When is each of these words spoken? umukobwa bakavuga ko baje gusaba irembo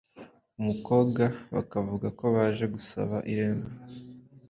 umukobwa 0.59 1.23
bakavuga 1.55 2.07
ko 2.17 2.25
baje 2.35 2.65
gusaba 2.75 3.17
irembo 3.31 3.67